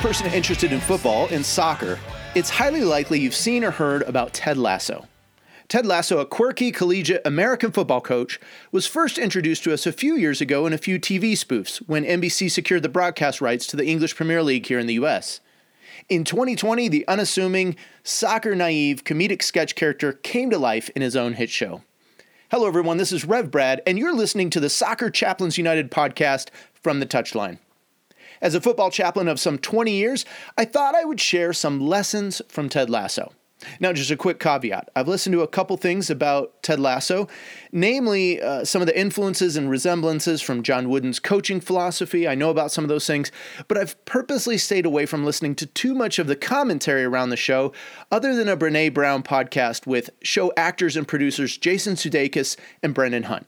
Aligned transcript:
person 0.00 0.32
interested 0.32 0.72
in 0.72 0.80
football 0.80 1.28
and 1.30 1.44
soccer, 1.44 1.98
it's 2.34 2.48
highly 2.48 2.82
likely 2.84 3.20
you've 3.20 3.34
seen 3.34 3.62
or 3.62 3.70
heard 3.70 4.00
about 4.04 4.32
Ted 4.32 4.56
Lasso. 4.56 5.06
Ted 5.68 5.84
Lasso, 5.84 6.20
a 6.20 6.24
quirky 6.24 6.72
collegiate 6.72 7.20
American 7.26 7.70
football 7.70 8.00
coach, 8.00 8.40
was 8.72 8.86
first 8.86 9.18
introduced 9.18 9.62
to 9.62 9.74
us 9.74 9.86
a 9.86 9.92
few 9.92 10.16
years 10.16 10.40
ago 10.40 10.66
in 10.66 10.72
a 10.72 10.78
few 10.78 10.98
TV 10.98 11.32
spoofs 11.32 11.76
when 11.86 12.06
NBC 12.06 12.50
secured 12.50 12.82
the 12.82 12.88
broadcast 12.88 13.42
rights 13.42 13.66
to 13.66 13.76
the 13.76 13.84
English 13.84 14.16
Premier 14.16 14.42
League 14.42 14.64
here 14.64 14.78
in 14.78 14.86
the 14.86 14.94
US. 14.94 15.40
In 16.08 16.24
2020, 16.24 16.88
the 16.88 17.06
unassuming, 17.06 17.76
soccer 18.02 18.54
naive, 18.54 19.04
comedic 19.04 19.42
sketch 19.42 19.74
character 19.74 20.14
came 20.14 20.48
to 20.48 20.56
life 20.56 20.88
in 20.96 21.02
his 21.02 21.14
own 21.14 21.34
hit 21.34 21.50
show. 21.50 21.82
Hello, 22.50 22.66
everyone. 22.66 22.96
This 22.96 23.12
is 23.12 23.26
Rev 23.26 23.50
Brad, 23.50 23.82
and 23.86 23.98
you're 23.98 24.16
listening 24.16 24.48
to 24.48 24.60
the 24.60 24.70
Soccer 24.70 25.10
Chaplains 25.10 25.58
United 25.58 25.90
podcast 25.90 26.48
from 26.72 27.00
the 27.00 27.06
touchline. 27.06 27.58
As 28.40 28.54
a 28.54 28.60
football 28.60 28.90
chaplain 28.90 29.28
of 29.28 29.38
some 29.38 29.58
20 29.58 29.92
years, 29.92 30.24
I 30.56 30.64
thought 30.64 30.94
I 30.94 31.04
would 31.04 31.20
share 31.20 31.52
some 31.52 31.80
lessons 31.80 32.40
from 32.48 32.68
Ted 32.68 32.88
Lasso. 32.88 33.32
Now, 33.78 33.92
just 33.92 34.10
a 34.10 34.16
quick 34.16 34.38
caveat. 34.38 34.88
I've 34.96 35.08
listened 35.08 35.34
to 35.34 35.42
a 35.42 35.48
couple 35.48 35.76
things 35.76 36.08
about 36.08 36.62
Ted 36.62 36.80
Lasso, 36.80 37.28
namely 37.72 38.40
uh, 38.40 38.64
some 38.64 38.80
of 38.80 38.86
the 38.86 38.98
influences 38.98 39.56
and 39.56 39.68
resemblances 39.68 40.40
from 40.40 40.62
John 40.62 40.88
Wooden's 40.88 41.18
coaching 41.18 41.60
philosophy. 41.60 42.26
I 42.26 42.34
know 42.34 42.50
about 42.50 42.72
some 42.72 42.84
of 42.84 42.88
those 42.88 43.06
things, 43.06 43.30
but 43.68 43.76
I've 43.76 44.02
purposely 44.04 44.56
stayed 44.56 44.86
away 44.86 45.06
from 45.06 45.24
listening 45.24 45.54
to 45.56 45.66
too 45.66 45.94
much 45.94 46.18
of 46.18 46.26
the 46.26 46.36
commentary 46.36 47.04
around 47.04 47.30
the 47.30 47.36
show, 47.36 47.72
other 48.10 48.34
than 48.34 48.48
a 48.48 48.56
Brene 48.56 48.94
Brown 48.94 49.22
podcast 49.22 49.86
with 49.86 50.10
show 50.22 50.52
actors 50.56 50.96
and 50.96 51.06
producers 51.06 51.56
Jason 51.56 51.94
Sudeikis 51.94 52.56
and 52.82 52.94
Brendan 52.94 53.24
Hunt. 53.24 53.46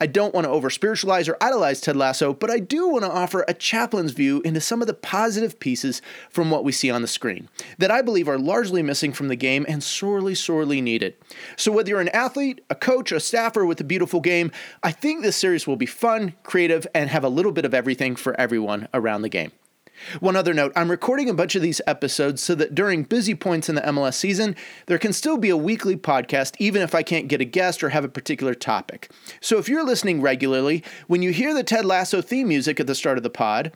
I 0.00 0.06
don't 0.06 0.32
want 0.32 0.44
to 0.44 0.50
over 0.50 0.70
spiritualize 0.70 1.28
or 1.28 1.36
idolize 1.40 1.80
Ted 1.80 1.96
Lasso, 1.96 2.32
but 2.32 2.50
I 2.50 2.60
do 2.60 2.88
want 2.88 3.04
to 3.04 3.10
offer 3.10 3.44
a 3.48 3.54
chaplain's 3.54 4.12
view 4.12 4.40
into 4.42 4.60
some 4.60 4.80
of 4.80 4.86
the 4.86 4.94
positive 4.94 5.58
pieces 5.58 6.00
from 6.30 6.52
what 6.52 6.62
we 6.62 6.70
see 6.70 6.88
on 6.88 7.02
the 7.02 7.08
screen 7.08 7.48
that 7.78 7.90
I 7.90 8.00
believe 8.02 8.28
are 8.28 8.38
largely 8.38 8.80
missing 8.80 9.12
from 9.12 9.26
the 9.26 9.34
game 9.34 9.66
and 9.68 9.82
sorely, 9.82 10.36
sorely 10.36 10.80
needed. 10.80 11.14
So, 11.56 11.72
whether 11.72 11.90
you're 11.90 12.00
an 12.00 12.10
athlete, 12.10 12.64
a 12.70 12.76
coach, 12.76 13.10
a 13.10 13.18
staffer 13.18 13.66
with 13.66 13.80
a 13.80 13.84
beautiful 13.84 14.20
game, 14.20 14.52
I 14.84 14.92
think 14.92 15.22
this 15.22 15.36
series 15.36 15.66
will 15.66 15.76
be 15.76 15.86
fun, 15.86 16.34
creative, 16.44 16.86
and 16.94 17.10
have 17.10 17.24
a 17.24 17.28
little 17.28 17.52
bit 17.52 17.64
of 17.64 17.74
everything 17.74 18.14
for 18.14 18.38
everyone 18.40 18.86
around 18.94 19.22
the 19.22 19.28
game. 19.28 19.50
One 20.20 20.36
other 20.36 20.54
note 20.54 20.72
I'm 20.76 20.90
recording 20.90 21.28
a 21.28 21.34
bunch 21.34 21.54
of 21.54 21.62
these 21.62 21.80
episodes 21.86 22.42
so 22.42 22.54
that 22.54 22.74
during 22.74 23.02
busy 23.02 23.34
points 23.34 23.68
in 23.68 23.74
the 23.74 23.82
MLS 23.82 24.14
season, 24.14 24.56
there 24.86 24.98
can 24.98 25.12
still 25.12 25.36
be 25.36 25.50
a 25.50 25.56
weekly 25.56 25.96
podcast, 25.96 26.54
even 26.58 26.82
if 26.82 26.94
I 26.94 27.02
can't 27.02 27.28
get 27.28 27.40
a 27.40 27.44
guest 27.44 27.82
or 27.82 27.90
have 27.90 28.04
a 28.04 28.08
particular 28.08 28.54
topic. 28.54 29.10
So 29.40 29.58
if 29.58 29.68
you're 29.68 29.84
listening 29.84 30.20
regularly, 30.20 30.82
when 31.06 31.22
you 31.22 31.30
hear 31.32 31.54
the 31.54 31.64
Ted 31.64 31.84
Lasso 31.84 32.22
theme 32.22 32.48
music 32.48 32.80
at 32.80 32.86
the 32.86 32.94
start 32.94 33.16
of 33.16 33.22
the 33.22 33.30
pod, 33.30 33.72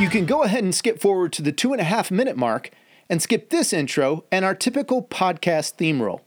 you 0.00 0.08
can 0.08 0.26
go 0.26 0.42
ahead 0.42 0.64
and 0.64 0.74
skip 0.74 1.00
forward 1.00 1.32
to 1.34 1.42
the 1.42 1.52
two 1.52 1.72
and 1.72 1.80
a 1.80 1.84
half 1.84 2.10
minute 2.10 2.36
mark 2.36 2.70
and 3.08 3.22
skip 3.22 3.50
this 3.50 3.72
intro 3.72 4.24
and 4.30 4.44
our 4.44 4.54
typical 4.54 5.02
podcast 5.02 5.72
theme 5.72 6.02
roll. 6.02 6.22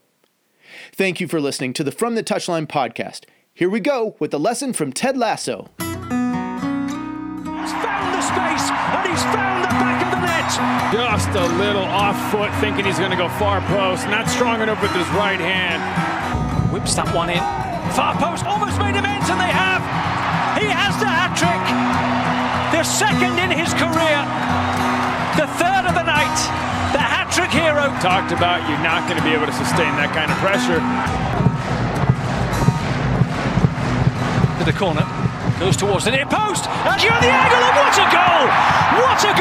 Thank 0.93 1.19
you 1.19 1.27
for 1.27 1.41
listening 1.41 1.73
to 1.73 1.83
the 1.83 1.91
From 1.91 2.15
the 2.15 2.23
Touchline 2.23 2.67
podcast. 2.67 3.25
Here 3.53 3.69
we 3.69 3.79
go 3.79 4.15
with 4.19 4.33
a 4.33 4.37
lesson 4.37 4.71
from 4.73 4.93
Ted 4.93 5.17
Lasso 5.17 5.69
space, 8.29 8.65
and 8.69 9.03
he's 9.09 9.25
found 9.33 9.65
the 9.65 9.73
back 9.81 9.99
of 10.05 10.09
the 10.13 10.21
net. 10.21 10.49
Just 10.93 11.29
a 11.33 11.45
little 11.57 11.85
off 11.85 12.17
foot, 12.29 12.53
thinking 12.61 12.85
he's 12.85 12.99
going 12.99 13.11
to 13.11 13.17
go 13.17 13.29
far 13.41 13.61
post. 13.69 14.05
Not 14.07 14.29
strong 14.29 14.61
enough 14.61 14.81
with 14.81 14.93
his 14.93 15.07
right 15.17 15.39
hand. 15.39 15.81
Whips 16.71 16.93
that 16.95 17.09
one 17.13 17.29
in. 17.29 17.41
Far 17.97 18.13
post, 18.21 18.45
almost 18.45 18.77
made 18.77 18.93
him 18.93 19.05
ends, 19.05 19.29
and 19.29 19.41
they 19.41 19.49
have. 19.49 19.81
He 20.61 20.69
has 20.69 20.93
the 21.01 21.09
hat 21.09 21.33
trick. 21.33 21.63
The 22.73 22.85
second 22.85 23.41
in 23.41 23.49
his 23.49 23.73
career. 23.73 24.21
The 25.37 25.49
third 25.57 25.89
of 25.89 25.95
the 25.97 26.05
night. 26.05 26.37
The 26.93 27.01
hat 27.01 27.33
trick 27.33 27.49
hero. 27.49 27.89
Talked 28.01 28.31
about 28.31 28.61
you're 28.69 28.85
not 28.85 29.09
going 29.09 29.17
to 29.17 29.25
be 29.25 29.33
able 29.33 29.45
to 29.49 29.57
sustain 29.57 29.93
that 29.97 30.13
kind 30.13 30.29
of 30.29 30.37
pressure. 30.37 30.81
To 34.59 34.65
the 34.65 34.77
corner. 34.77 35.18
Goes 35.59 35.75
towards 35.75 36.05
the 36.05 36.11
near 36.11 36.25
post. 36.25 36.69
And 36.69 37.03
you're 37.03 37.11
the 37.19 37.27
angle. 37.27 37.59
And 37.59 37.75
what 37.75 37.97
a 37.99 38.07
goal! 38.15 38.47
What 39.03 39.25
a 39.25 39.33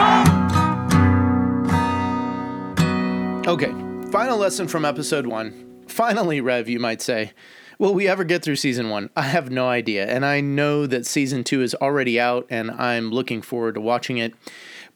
goal! 3.44 3.52
Okay, 3.54 3.72
final 4.10 4.36
lesson 4.36 4.66
from 4.66 4.84
episode 4.84 5.28
one. 5.28 5.84
Finally, 5.86 6.40
Rev, 6.40 6.68
you 6.68 6.80
might 6.80 7.00
say. 7.00 7.30
Will 7.78 7.94
we 7.94 8.08
ever 8.08 8.24
get 8.24 8.42
through 8.42 8.56
season 8.56 8.90
one? 8.90 9.10
I 9.14 9.22
have 9.22 9.52
no 9.52 9.68
idea. 9.68 10.08
And 10.08 10.26
I 10.26 10.40
know 10.40 10.88
that 10.88 11.06
season 11.06 11.44
two 11.44 11.62
is 11.62 11.76
already 11.76 12.18
out 12.18 12.48
and 12.50 12.72
I'm 12.72 13.12
looking 13.12 13.40
forward 13.40 13.76
to 13.76 13.80
watching 13.80 14.18
it. 14.18 14.34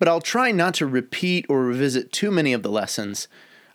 But 0.00 0.08
I'll 0.08 0.20
try 0.20 0.50
not 0.50 0.74
to 0.74 0.86
repeat 0.86 1.46
or 1.48 1.62
revisit 1.62 2.10
too 2.10 2.32
many 2.32 2.52
of 2.52 2.64
the 2.64 2.70
lessons. 2.70 3.28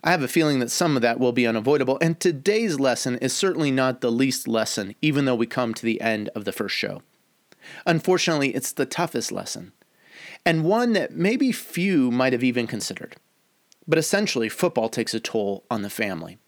I 0.04 0.10
have 0.10 0.22
a 0.22 0.28
feeling 0.28 0.58
that 0.58 0.70
some 0.70 0.96
of 0.96 1.02
that 1.02 1.18
will 1.18 1.32
be 1.32 1.46
unavoidable, 1.46 1.98
and 2.02 2.20
today's 2.20 2.78
lesson 2.78 3.16
is 3.16 3.32
certainly 3.32 3.70
not 3.70 4.00
the 4.00 4.12
least 4.12 4.46
lesson, 4.46 4.94
even 5.00 5.24
though 5.24 5.34
we 5.34 5.46
come 5.46 5.72
to 5.74 5.84
the 5.84 6.00
end 6.00 6.28
of 6.36 6.44
the 6.44 6.52
first 6.52 6.76
show. 6.76 7.02
Unfortunately, 7.86 8.54
it's 8.54 8.72
the 8.72 8.86
toughest 8.86 9.32
lesson, 9.32 9.72
and 10.44 10.64
one 10.64 10.92
that 10.92 11.12
maybe 11.12 11.52
few 11.52 12.10
might 12.10 12.32
have 12.32 12.44
even 12.44 12.66
considered. 12.66 13.16
But 13.86 13.98
essentially, 13.98 14.48
football 14.48 14.88
takes 14.88 15.14
a 15.14 15.20
toll 15.20 15.64
on 15.70 15.82
the 15.82 15.90
family. 15.90 16.38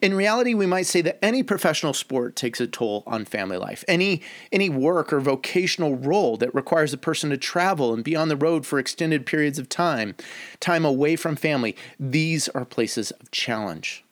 In 0.00 0.14
reality, 0.14 0.54
we 0.54 0.66
might 0.66 0.86
say 0.86 1.00
that 1.02 1.22
any 1.22 1.42
professional 1.42 1.92
sport 1.92 2.36
takes 2.36 2.60
a 2.60 2.66
toll 2.66 3.02
on 3.06 3.24
family 3.24 3.56
life. 3.56 3.84
Any, 3.88 4.22
any 4.52 4.68
work 4.68 5.12
or 5.12 5.20
vocational 5.20 5.96
role 5.96 6.36
that 6.38 6.54
requires 6.54 6.92
a 6.92 6.98
person 6.98 7.30
to 7.30 7.36
travel 7.36 7.92
and 7.92 8.04
be 8.04 8.16
on 8.16 8.28
the 8.28 8.36
road 8.36 8.66
for 8.66 8.78
extended 8.78 9.26
periods 9.26 9.58
of 9.58 9.68
time, 9.68 10.14
time 10.60 10.84
away 10.84 11.16
from 11.16 11.36
family, 11.36 11.76
these 11.98 12.48
are 12.50 12.64
places 12.64 13.10
of 13.12 13.30
challenge. 13.30 14.04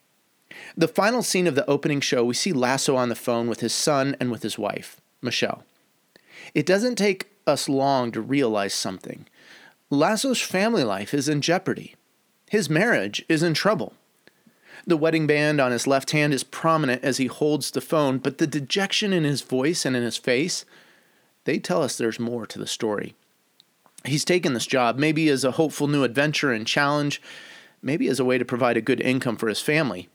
The 0.77 0.89
final 0.89 1.23
scene 1.23 1.47
of 1.47 1.55
the 1.55 1.69
opening 1.69 2.01
show, 2.01 2.25
we 2.25 2.35
see 2.35 2.53
Lasso 2.53 2.97
on 2.97 3.09
the 3.09 3.15
phone 3.15 3.49
with 3.49 3.61
his 3.61 3.73
son 3.73 4.17
and 4.21 4.31
with 4.31 4.43
his 4.43 4.59
wife, 4.59 5.01
Michelle. 5.21 5.65
It 6.55 6.67
doesn't 6.67 6.97
take 6.97 7.31
us 7.47 7.69
long 7.69 8.13
to 8.13 8.21
realize 8.21 8.75
something. 8.75 9.27
Lasso's 9.91 10.41
family 10.41 10.85
life 10.85 11.13
is 11.13 11.29
in 11.29 11.41
jeopardy. 11.41 11.97
His 12.51 12.69
marriage 12.69 13.25
is 13.29 13.43
in 13.43 13.55
trouble. 13.55 13.95
The 14.87 14.97
wedding 14.97 15.27
band 15.27 15.61
on 15.61 15.71
his 15.71 15.87
left 15.87 16.11
hand 16.11 16.35
is 16.35 16.45
prominent 16.45 17.05
as 17.05 17.19
he 17.19 17.27
holds 17.27 17.71
the 17.71 17.81
phone, 17.81 18.19
but 18.19 18.39
the 18.39 18.47
dejection 18.47 19.13
in 19.13 19.25
his 19.25 19.43
voice 19.43 19.85
and 19.87 19.95
in 19.95 20.03
his 20.03 20.17
face, 20.17 20.65
they 21.45 21.59
tell 21.59 21.83
us 21.83 21.97
there's 21.97 22.19
more 22.19 22.47
to 22.47 22.59
the 22.59 22.67
story. 22.67 23.15
He's 24.05 24.25
taken 24.25 24.55
this 24.55 24.67
job 24.67 24.99
maybe 24.99 25.29
as 25.29 25.45
a 25.45 25.53
hopeful 25.53 25.87
new 25.87 26.03
adventure 26.03 26.53
and 26.53 26.67
challenge, 26.67 27.23
maybe 27.81 28.09
as 28.09 28.19
a 28.19 28.25
way 28.25 28.39
to 28.39 28.45
provide 28.45 28.77
a 28.77 28.83
good 28.83 29.01
income 29.01 29.37
for 29.37 29.49
his 29.49 29.61
family. 29.61 30.09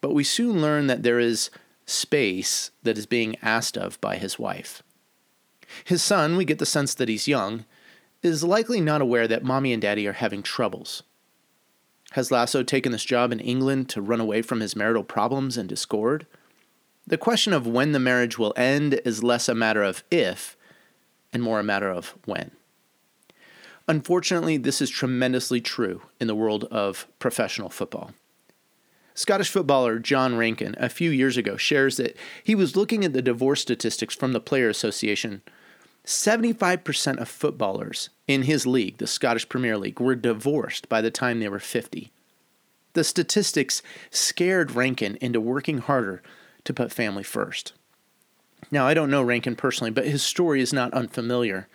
But 0.00 0.14
we 0.14 0.24
soon 0.24 0.60
learn 0.60 0.88
that 0.88 1.04
there 1.04 1.20
is 1.20 1.50
space 1.86 2.70
that 2.82 2.98
is 2.98 3.06
being 3.06 3.36
asked 3.40 3.78
of 3.78 4.00
by 4.00 4.16
his 4.16 4.38
wife. 4.38 4.82
His 5.84 6.02
son, 6.02 6.36
we 6.36 6.44
get 6.44 6.58
the 6.58 6.66
sense 6.66 6.94
that 6.94 7.08
he's 7.08 7.28
young, 7.28 7.64
is 8.22 8.44
likely 8.44 8.80
not 8.80 9.02
aware 9.02 9.26
that 9.26 9.44
mommy 9.44 9.72
and 9.72 9.82
daddy 9.82 10.06
are 10.06 10.12
having 10.12 10.42
troubles. 10.42 11.02
Has 12.12 12.30
Lasso 12.30 12.62
taken 12.62 12.92
this 12.92 13.04
job 13.04 13.32
in 13.32 13.40
England 13.40 13.88
to 13.90 14.02
run 14.02 14.20
away 14.20 14.42
from 14.42 14.60
his 14.60 14.76
marital 14.76 15.02
problems 15.02 15.56
and 15.56 15.68
discord? 15.68 16.26
The 17.06 17.18
question 17.18 17.52
of 17.52 17.66
when 17.66 17.92
the 17.92 17.98
marriage 17.98 18.38
will 18.38 18.54
end 18.56 19.00
is 19.04 19.24
less 19.24 19.48
a 19.48 19.54
matter 19.54 19.82
of 19.82 20.04
if 20.10 20.56
and 21.32 21.42
more 21.42 21.58
a 21.58 21.64
matter 21.64 21.90
of 21.90 22.14
when. 22.26 22.52
Unfortunately, 23.88 24.56
this 24.56 24.80
is 24.80 24.90
tremendously 24.90 25.60
true 25.60 26.02
in 26.20 26.28
the 26.28 26.34
world 26.34 26.64
of 26.64 27.08
professional 27.18 27.70
football. 27.70 28.12
Scottish 29.14 29.50
footballer 29.50 29.98
John 29.98 30.36
Rankin, 30.36 30.74
a 30.78 30.88
few 30.88 31.10
years 31.10 31.36
ago, 31.36 31.56
shares 31.56 31.96
that 31.96 32.16
he 32.42 32.54
was 32.54 32.76
looking 32.76 33.04
at 33.04 33.12
the 33.12 33.22
divorce 33.22 33.60
statistics 33.60 34.14
from 34.14 34.32
the 34.32 34.40
Player 34.40 34.68
Association 34.68 35.42
75% 36.04 37.18
of 37.18 37.28
footballers 37.28 38.10
in 38.26 38.42
his 38.42 38.66
league, 38.66 38.98
the 38.98 39.06
Scottish 39.06 39.48
Premier 39.48 39.78
League, 39.78 40.00
were 40.00 40.16
divorced 40.16 40.88
by 40.88 41.00
the 41.00 41.10
time 41.10 41.38
they 41.38 41.48
were 41.48 41.60
50. 41.60 42.10
The 42.94 43.04
statistics 43.04 43.82
scared 44.10 44.72
Rankin 44.72 45.16
into 45.20 45.40
working 45.40 45.78
harder 45.78 46.22
to 46.64 46.74
put 46.74 46.92
family 46.92 47.22
first. 47.22 47.72
Now, 48.70 48.86
I 48.86 48.94
don't 48.94 49.10
know 49.10 49.22
Rankin 49.22 49.56
personally, 49.56 49.90
but 49.90 50.06
his 50.06 50.22
story 50.22 50.60
is 50.60 50.72
not 50.72 50.92
unfamiliar. 50.92 51.68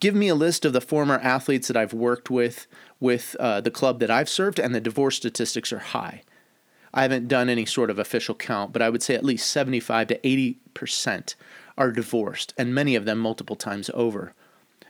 Give 0.00 0.14
me 0.14 0.28
a 0.28 0.34
list 0.34 0.64
of 0.64 0.72
the 0.72 0.80
former 0.80 1.18
athletes 1.18 1.68
that 1.68 1.76
I've 1.76 1.92
worked 1.92 2.30
with, 2.30 2.66
with 3.00 3.36
uh, 3.38 3.60
the 3.60 3.70
club 3.70 4.00
that 4.00 4.10
I've 4.10 4.28
served, 4.28 4.58
and 4.58 4.74
the 4.74 4.80
divorce 4.80 5.16
statistics 5.16 5.72
are 5.72 5.78
high. 5.78 6.22
I 6.94 7.02
haven't 7.02 7.28
done 7.28 7.48
any 7.48 7.66
sort 7.66 7.90
of 7.90 7.98
official 7.98 8.34
count, 8.34 8.72
but 8.72 8.82
I 8.82 8.90
would 8.90 9.02
say 9.02 9.14
at 9.14 9.24
least 9.24 9.50
75 9.50 10.08
to 10.08 10.26
80 10.26 10.58
percent 10.74 11.34
are 11.76 11.92
divorced, 11.92 12.54
and 12.56 12.74
many 12.74 12.94
of 12.94 13.04
them 13.04 13.18
multiple 13.18 13.56
times 13.56 13.90
over. 13.94 14.34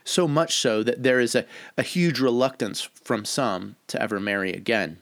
So 0.03 0.27
much 0.27 0.55
so 0.55 0.83
that 0.83 1.03
there 1.03 1.19
is 1.19 1.35
a, 1.35 1.45
a 1.77 1.83
huge 1.83 2.19
reluctance 2.19 2.81
from 2.81 3.25
some 3.25 3.75
to 3.87 4.01
ever 4.01 4.19
marry 4.19 4.51
again. 4.51 4.99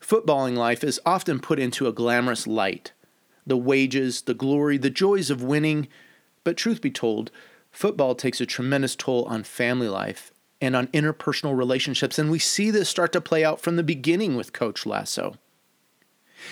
Footballing 0.00 0.56
life 0.56 0.82
is 0.82 1.00
often 1.04 1.40
put 1.40 1.58
into 1.58 1.86
a 1.86 1.92
glamorous 1.92 2.46
light 2.46 2.92
the 3.46 3.56
wages, 3.56 4.22
the 4.22 4.34
glory, 4.34 4.76
the 4.76 4.90
joys 4.90 5.30
of 5.30 5.40
winning. 5.40 5.86
But 6.42 6.56
truth 6.56 6.80
be 6.80 6.90
told, 6.90 7.30
Football 7.70 8.14
takes 8.14 8.40
a 8.40 8.46
tremendous 8.46 8.96
toll 8.96 9.24
on 9.26 9.44
family 9.44 9.88
life 9.88 10.32
and 10.60 10.74
on 10.74 10.86
interpersonal 10.88 11.56
relationships, 11.56 12.18
and 12.18 12.30
we 12.30 12.38
see 12.38 12.70
this 12.70 12.88
start 12.88 13.12
to 13.12 13.20
play 13.20 13.44
out 13.44 13.60
from 13.60 13.76
the 13.76 13.82
beginning 13.82 14.34
with 14.34 14.54
Coach 14.54 14.86
Lasso. 14.86 15.36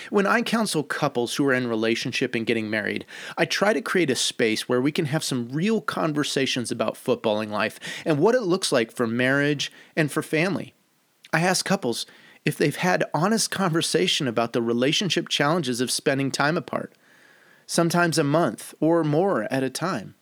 When 0.09 0.27
I 0.27 0.41
counsel 0.41 0.83
couples 0.83 1.35
who 1.35 1.45
are 1.47 1.53
in 1.53 1.67
relationship 1.67 2.35
and 2.35 2.45
getting 2.45 2.69
married, 2.69 3.05
I 3.37 3.45
try 3.45 3.73
to 3.73 3.81
create 3.81 4.09
a 4.09 4.15
space 4.15 4.67
where 4.67 4.81
we 4.81 4.91
can 4.91 5.05
have 5.05 5.23
some 5.23 5.49
real 5.49 5.81
conversations 5.81 6.71
about 6.71 6.95
footballing 6.95 7.49
life 7.49 7.79
and 8.05 8.19
what 8.19 8.35
it 8.35 8.41
looks 8.41 8.71
like 8.71 8.91
for 8.91 9.07
marriage 9.07 9.71
and 9.95 10.11
for 10.11 10.21
family. 10.21 10.73
I 11.33 11.41
ask 11.41 11.65
couples 11.65 12.05
if 12.45 12.57
they've 12.57 12.75
had 12.75 13.03
honest 13.13 13.49
conversation 13.51 14.27
about 14.27 14.53
the 14.53 14.61
relationship 14.61 15.27
challenges 15.27 15.81
of 15.81 15.91
spending 15.91 16.31
time 16.31 16.57
apart, 16.57 16.93
sometimes 17.65 18.17
a 18.17 18.23
month 18.23 18.73
or 18.79 19.03
more 19.03 19.51
at 19.51 19.63
a 19.63 19.69
time. 19.69 20.15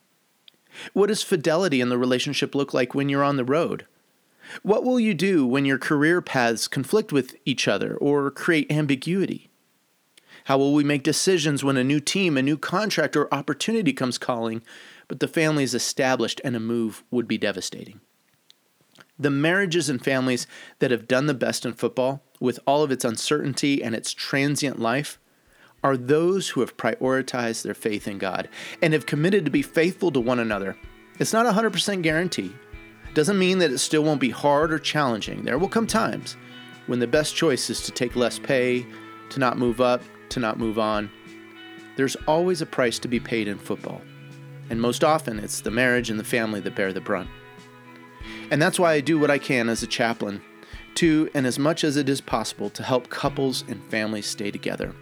What 0.93 1.07
does 1.07 1.21
fidelity 1.21 1.81
in 1.81 1.89
the 1.89 1.97
relationship 1.97 2.55
look 2.55 2.73
like 2.73 2.95
when 2.95 3.09
you're 3.09 3.23
on 3.23 3.37
the 3.37 3.43
road? 3.43 3.85
What 4.61 4.83
will 4.83 4.99
you 4.99 5.13
do 5.13 5.45
when 5.45 5.65
your 5.65 5.77
career 5.77 6.21
paths 6.21 6.67
conflict 6.67 7.11
with 7.11 7.35
each 7.45 7.67
other 7.67 7.95
or 7.95 8.31
create 8.31 8.71
ambiguity? 8.71 9.49
How 10.45 10.57
will 10.57 10.73
we 10.73 10.83
make 10.83 11.03
decisions 11.03 11.63
when 11.63 11.77
a 11.77 11.83
new 11.83 11.99
team, 11.99 12.37
a 12.37 12.41
new 12.41 12.57
contract, 12.57 13.15
or 13.15 13.33
opportunity 13.33 13.93
comes 13.93 14.17
calling, 14.17 14.61
but 15.07 15.19
the 15.19 15.27
family 15.27 15.63
is 15.63 15.73
established 15.73 16.41
and 16.43 16.55
a 16.55 16.59
move 16.59 17.03
would 17.11 17.27
be 17.27 17.37
devastating? 17.37 18.01
The 19.17 19.29
marriages 19.29 19.89
and 19.89 20.03
families 20.03 20.47
that 20.79 20.91
have 20.91 21.07
done 21.07 21.27
the 21.27 21.33
best 21.33 21.65
in 21.65 21.73
football, 21.73 22.23
with 22.39 22.59
all 22.65 22.83
of 22.83 22.91
its 22.91 23.05
uncertainty 23.05 23.81
and 23.81 23.95
its 23.95 24.11
transient 24.11 24.79
life, 24.79 25.19
are 25.83 25.95
those 25.95 26.49
who 26.49 26.61
have 26.61 26.77
prioritized 26.77 27.63
their 27.63 27.73
faith 27.73 28.07
in 28.07 28.17
God 28.17 28.49
and 28.81 28.93
have 28.93 29.05
committed 29.05 29.45
to 29.45 29.51
be 29.51 29.61
faithful 29.61 30.11
to 30.11 30.19
one 30.19 30.39
another. 30.39 30.77
It's 31.19 31.33
not 31.33 31.45
a 31.45 31.51
100% 31.51 32.01
guarantee. 32.01 32.53
Doesn't 33.13 33.37
mean 33.37 33.59
that 33.59 33.71
it 33.71 33.77
still 33.77 34.03
won't 34.03 34.21
be 34.21 34.31
hard 34.31 34.73
or 34.73 34.79
challenging. 34.79 35.43
There 35.43 35.59
will 35.59 35.69
come 35.69 35.85
times 35.85 36.35
when 36.87 36.99
the 36.99 37.07
best 37.07 37.35
choice 37.35 37.69
is 37.69 37.81
to 37.81 37.91
take 37.91 38.15
less 38.15 38.39
pay, 38.39 38.85
to 39.29 39.39
not 39.39 39.57
move 39.57 39.79
up, 39.79 40.01
to 40.33 40.39
not 40.39 40.59
move 40.59 40.77
on. 40.77 41.09
There's 41.95 42.15
always 42.27 42.61
a 42.61 42.65
price 42.65 42.99
to 42.99 43.07
be 43.07 43.19
paid 43.19 43.47
in 43.47 43.57
football, 43.57 44.01
and 44.69 44.81
most 44.81 45.03
often 45.03 45.39
it's 45.39 45.61
the 45.61 45.71
marriage 45.71 46.09
and 46.09 46.19
the 46.19 46.23
family 46.23 46.59
that 46.61 46.75
bear 46.75 46.91
the 46.91 47.01
brunt. 47.01 47.29
And 48.51 48.61
that's 48.61 48.79
why 48.79 48.93
I 48.93 49.01
do 49.01 49.19
what 49.19 49.31
I 49.31 49.37
can 49.37 49.69
as 49.69 49.83
a 49.83 49.87
chaplain 49.87 50.41
to, 50.95 51.29
and 51.33 51.45
as 51.45 51.57
much 51.57 51.83
as 51.83 51.97
it 51.97 52.09
is 52.09 52.21
possible, 52.21 52.69
to 52.71 52.83
help 52.83 53.09
couples 53.09 53.63
and 53.67 53.83
families 53.85 54.27
stay 54.27 54.51
together. 54.51 54.93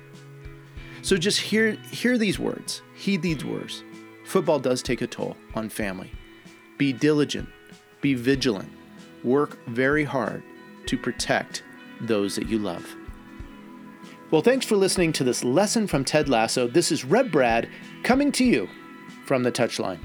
So 1.02 1.18
just 1.18 1.40
hear, 1.40 1.72
hear 1.92 2.18
these 2.18 2.40
words, 2.40 2.82
heed 2.96 3.22
these 3.22 3.44
words. 3.44 3.84
Football 4.26 4.60
does 4.60 4.82
take 4.82 5.02
a 5.02 5.08
toll 5.08 5.36
on 5.56 5.70
family. 5.70 6.12
Be 6.78 6.94
diligent, 6.94 7.50
be 8.02 8.14
vigilant, 8.14 8.72
work 9.24 9.58
very 9.68 10.04
hard 10.04 10.44
to 10.86 10.98
protect 10.98 11.64
those 12.02 12.36
that 12.36 12.48
you 12.48 12.60
love. 12.60 12.96
Well, 14.32 14.42
thanks 14.42 14.66
for 14.66 14.78
listening 14.78 15.12
to 15.14 15.26
this 15.26 15.44
lesson 15.44 15.88
from 15.88 16.06
Ted 16.06 16.30
Lasso. 16.30 16.66
This 16.66 16.90
is 16.90 17.04
Rev 17.04 17.30
Brad 17.34 17.68
coming 18.02 18.32
to 18.32 18.46
you 18.46 18.70
from 19.26 19.44
the 19.44 19.52
touchline. 19.52 20.00